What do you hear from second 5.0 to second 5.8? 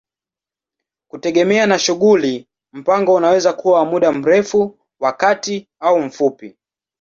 kati